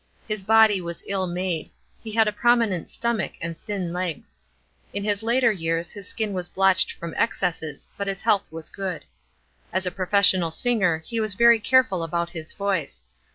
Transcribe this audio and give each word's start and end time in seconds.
His 0.27 0.43
body 0.43 0.81
was 0.81 1.03
ill 1.05 1.27
made; 1.27 1.69
he 2.03 2.11
had 2.13 2.27
a 2.27 2.31
prominent 2.31 2.89
stomach 2.89 3.33
and 3.39 3.55
thin 3.55 3.93
legs. 3.93 4.39
In 4.95 5.03
his 5.03 5.21
later 5.21 5.51
years 5.51 5.91
his 5.91 6.07
skin 6.07 6.33
was 6.33 6.49
blotched 6.49 6.91
from 6.91 7.13
excesses; 7.15 7.91
but 7.97 8.07
his 8.07 8.23
health 8.23 8.51
was 8.51 8.71
good. 8.71 9.05
As 9.71 9.85
a 9.85 9.91
professional 9.91 10.49
singer, 10.49 11.03
he 11.05 11.19
was 11.19 11.35
very 11.35 11.59
careful 11.59 12.01
about 12.01 12.31
his 12.31 12.51
voice. 12.51 13.03